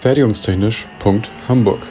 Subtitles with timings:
[0.00, 1.86] Fertigungstechnisch.hamburg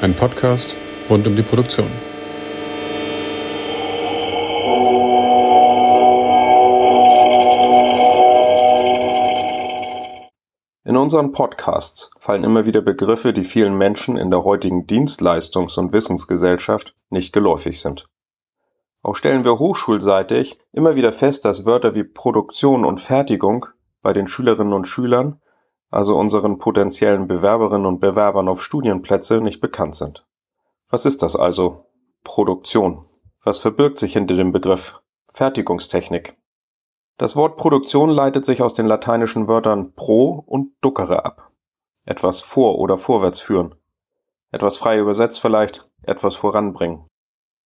[0.00, 0.74] Ein Podcast
[1.08, 1.86] rund um die Produktion.
[10.84, 15.92] In unseren Podcasts fallen immer wieder Begriffe, die vielen Menschen in der heutigen Dienstleistungs- und
[15.92, 18.08] Wissensgesellschaft nicht geläufig sind.
[19.04, 23.66] Auch stellen wir hochschulseitig immer wieder fest, dass Wörter wie Produktion und Fertigung
[24.00, 25.42] bei den Schülerinnen und Schülern,
[25.90, 30.26] also unseren potenziellen Bewerberinnen und Bewerbern auf Studienplätze, nicht bekannt sind.
[30.88, 31.84] Was ist das also?
[32.24, 33.04] Produktion.
[33.42, 36.38] Was verbirgt sich hinter dem Begriff Fertigungstechnik?
[37.18, 41.50] Das Wort Produktion leitet sich aus den lateinischen Wörtern pro und duckere ab.
[42.06, 43.74] Etwas vor oder vorwärts führen.
[44.50, 47.06] Etwas frei übersetzt vielleicht, etwas voranbringen.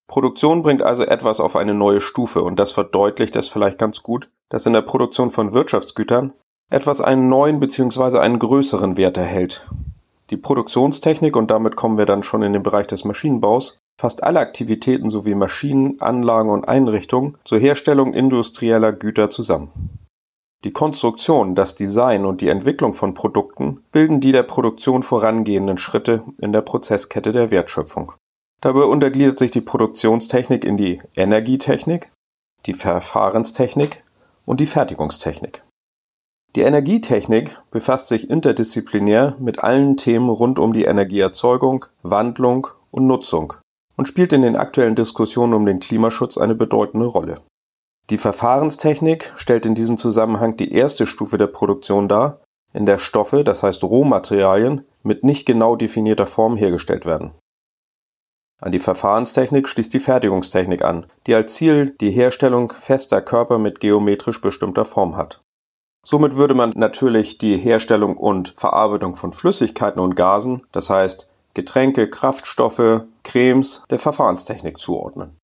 [0.08, 4.30] Produktion bringt also etwas auf eine neue Stufe und das verdeutlicht es vielleicht ganz gut,
[4.48, 6.32] dass in der Produktion von Wirtschaftsgütern
[6.70, 8.18] etwas einen neuen bzw.
[8.18, 9.66] einen größeren Wert erhält.
[10.30, 14.40] Die Produktionstechnik, und damit kommen wir dann schon in den Bereich des Maschinenbaus, fast alle
[14.40, 19.70] Aktivitäten sowie Maschinen, Anlagen und Einrichtungen zur Herstellung industrieller Güter zusammen.
[20.64, 26.22] Die Konstruktion, das Design und die Entwicklung von Produkten bilden die der Produktion vorangehenden Schritte
[26.40, 28.12] in der Prozesskette der Wertschöpfung.
[28.60, 32.10] Dabei untergliedert sich die Produktionstechnik in die Energietechnik,
[32.66, 34.04] die Verfahrenstechnik
[34.44, 35.62] und die Fertigungstechnik.
[36.56, 43.54] Die Energietechnik befasst sich interdisziplinär mit allen Themen rund um die Energieerzeugung, Wandlung und Nutzung
[43.96, 47.40] und spielt in den aktuellen Diskussionen um den Klimaschutz eine bedeutende Rolle.
[48.10, 52.40] Die Verfahrenstechnik stellt in diesem Zusammenhang die erste Stufe der Produktion dar,
[52.72, 57.32] in der Stoffe, das heißt Rohmaterialien, mit nicht genau definierter Form hergestellt werden.
[58.60, 63.78] An die Verfahrenstechnik schließt die Fertigungstechnik an, die als Ziel die Herstellung fester Körper mit
[63.78, 65.40] geometrisch bestimmter Form hat.
[66.04, 72.08] Somit würde man natürlich die Herstellung und Verarbeitung von Flüssigkeiten und Gasen, das heißt Getränke,
[72.08, 75.36] Kraftstoffe, Cremes der Verfahrenstechnik zuordnen.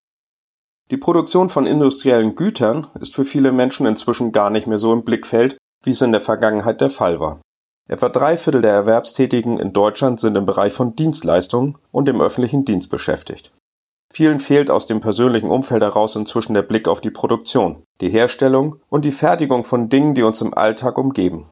[0.91, 5.05] Die Produktion von industriellen Gütern ist für viele Menschen inzwischen gar nicht mehr so im
[5.05, 7.41] Blickfeld, wie es in der Vergangenheit der Fall war.
[7.87, 12.65] Etwa drei Viertel der Erwerbstätigen in Deutschland sind im Bereich von Dienstleistungen und im öffentlichen
[12.65, 13.53] Dienst beschäftigt.
[14.13, 18.77] Vielen fehlt aus dem persönlichen Umfeld heraus inzwischen der Blick auf die Produktion, die Herstellung
[18.89, 21.47] und die Fertigung von Dingen, die uns im Alltag umgeben.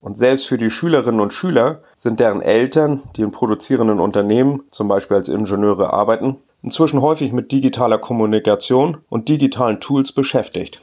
[0.00, 4.88] Und selbst für die Schülerinnen und Schüler sind deren Eltern, die in produzierenden Unternehmen, zum
[4.88, 10.80] Beispiel als Ingenieure arbeiten, inzwischen häufig mit digitaler Kommunikation und digitalen Tools beschäftigt,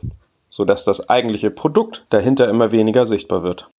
[0.49, 3.69] sodass das eigentliche Produkt dahinter immer weniger sichtbar wird.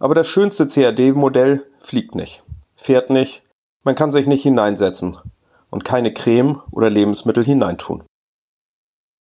[0.00, 2.42] Aber das schönste CAD-Modell fliegt nicht,
[2.76, 3.42] fährt nicht,
[3.84, 5.18] man kann sich nicht hineinsetzen
[5.70, 8.04] und keine Creme oder Lebensmittel hineintun.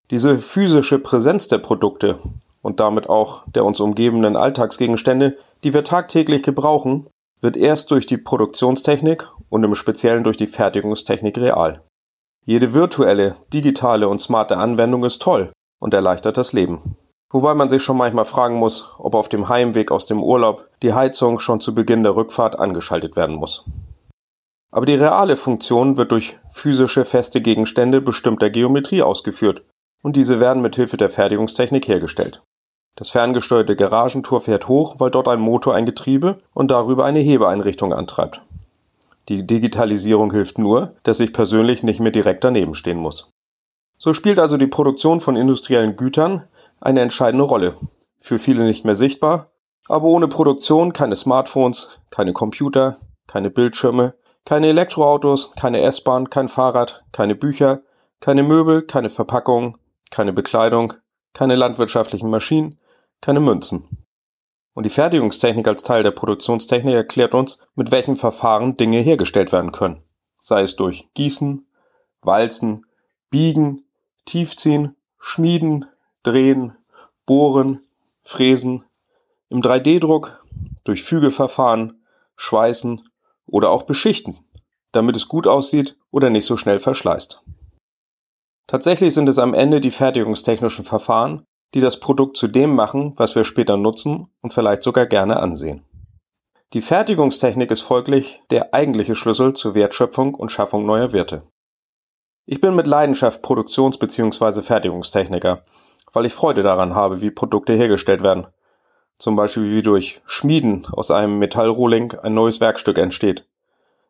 [0.10, 2.20] Diese physische Präsenz der Produkte
[2.62, 7.10] und damit auch der uns umgebenden Alltagsgegenstände, die wir tagtäglich gebrauchen,
[7.42, 11.82] wird erst durch die Produktionstechnik und im Speziellen durch die Fertigungstechnik real.
[12.46, 16.98] Jede virtuelle, digitale und smarte Anwendung ist toll und erleichtert das Leben.
[17.34, 20.94] Wobei man sich schon manchmal fragen muss, ob auf dem Heimweg aus dem Urlaub die
[20.94, 23.66] Heizung schon zu Beginn der Rückfahrt angeschaltet werden muss.
[24.72, 29.66] Aber die reale Funktion wird durch physische feste Gegenstände bestimmter Geometrie ausgeführt
[30.04, 32.44] und diese werden mit Hilfe der Fertigungstechnik hergestellt.
[32.96, 37.94] Das ferngesteuerte Garagentor fährt hoch, weil dort ein Motor ein Getriebe und darüber eine Hebeeinrichtung
[37.94, 38.44] antreibt.
[39.30, 43.32] Die Digitalisierung hilft nur, dass ich persönlich nicht mehr direkt daneben stehen muss.
[43.98, 46.44] So spielt also die Produktion von industriellen Gütern
[46.84, 47.76] eine entscheidende Rolle.
[48.20, 49.48] Für viele nicht mehr sichtbar,
[49.88, 57.06] aber ohne Produktion keine Smartphones, keine Computer, keine Bildschirme, keine Elektroautos, keine S-Bahn, kein Fahrrad,
[57.12, 57.82] keine Bücher,
[58.20, 59.78] keine Möbel, keine Verpackung,
[60.12, 60.94] keine Bekleidung,
[61.34, 62.80] keine landwirtschaftlichen Maschinen,
[63.22, 64.06] keine Münzen.
[64.74, 69.72] Und die Fertigungstechnik als Teil der Produktionstechnik erklärt uns, mit welchen Verfahren Dinge hergestellt werden
[69.72, 70.04] können.
[70.42, 71.68] Sei es durch Gießen,
[72.22, 72.86] Walzen,
[73.30, 73.86] Biegen,
[74.25, 75.86] Tiefziehen, Schmieden,
[76.24, 76.74] Drehen,
[77.25, 77.81] Bohren,
[78.24, 78.84] Fräsen,
[79.50, 80.44] im 3D-Druck,
[80.84, 82.04] durch Fügeverfahren,
[82.36, 83.02] Schweißen
[83.46, 84.40] oder auch Beschichten,
[84.92, 87.42] damit es gut aussieht oder nicht so schnell verschleißt.
[88.68, 93.36] Tatsächlich sind es am Ende die fertigungstechnischen Verfahren, die das Produkt zu dem machen, was
[93.36, 95.84] wir später nutzen und vielleicht sogar gerne ansehen.
[96.74, 101.44] Die Fertigungstechnik ist folglich der eigentliche Schlüssel zur Wertschöpfung und Schaffung neuer Werte.
[102.46, 104.62] Ich bin mit Leidenschaft Produktions- bzw.
[104.62, 105.64] Fertigungstechniker,
[106.13, 108.48] weil ich Freude daran habe, wie Produkte hergestellt werden.
[109.18, 113.45] Zum Beispiel wie durch Schmieden aus einem Metallrohling ein neues Werkstück entsteht.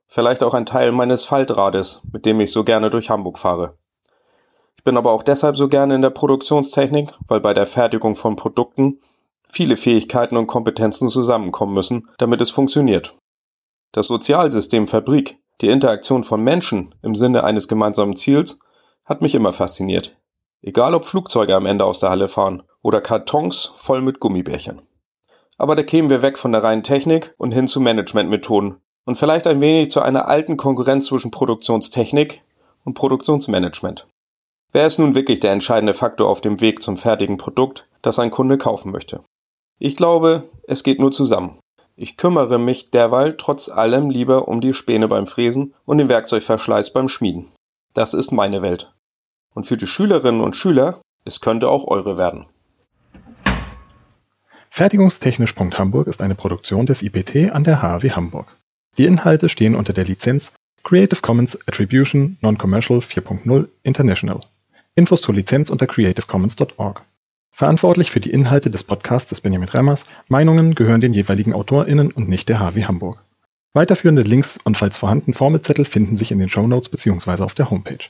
[0.08, 3.76] Vielleicht auch ein Teil meines Faltrades, mit dem ich so gerne durch Hamburg fahre.
[4.78, 8.36] Ich bin aber auch deshalb so gerne in der Produktionstechnik, weil bei der Fertigung von
[8.36, 9.00] Produkten
[9.48, 13.16] viele Fähigkeiten und Kompetenzen zusammenkommen müssen, damit es funktioniert.
[13.94, 18.60] Das Sozialsystem Fabrik, die Interaktion von Menschen im Sinne eines gemeinsamen Ziels,
[19.06, 20.18] hat mich immer fasziniert.
[20.66, 24.82] Egal ob Flugzeuge am Ende aus der Halle fahren oder Kartons voll mit Gummibärchen.
[25.58, 29.46] Aber da kämen wir weg von der reinen Technik und hin zu Managementmethoden und vielleicht
[29.46, 32.42] ein wenig zu einer alten Konkurrenz zwischen Produktionstechnik
[32.86, 34.08] und Produktionsmanagement.
[34.72, 38.32] Wer ist nun wirklich der entscheidende Faktor auf dem Weg zum fertigen Produkt, das ein
[38.32, 39.22] Kunde kaufen möchte?
[39.80, 41.60] Ich glaube, es geht nur zusammen.
[41.96, 46.94] Ich kümmere mich derweil trotz allem lieber um die Späne beim Fräsen und den Werkzeugverschleiß
[46.94, 47.52] beim Schmieden.
[47.94, 48.93] Das ist meine Welt.
[49.54, 52.46] Und für die Schülerinnen und Schüler, es könnte auch eure werden.
[54.70, 58.58] Fertigungstechnisch.hamburg ist eine Produktion des IPT an der HAW Hamburg.
[58.98, 60.52] Die Inhalte stehen unter der Lizenz
[60.84, 64.42] Creative Commons Attribution Non-Commercial 4.0 International.
[64.96, 67.04] Infos zur Lizenz unter creativecommons.org.
[67.52, 70.06] Verantwortlich für die Inhalte des Podcasts ist Benjamin Remmers.
[70.28, 73.24] Meinungen gehören den jeweiligen AutorInnen und nicht der HW Hamburg.
[73.74, 77.44] Weiterführende Links und falls vorhanden Formelzettel finden sich in den Shownotes bzw.
[77.44, 78.10] auf der Homepage.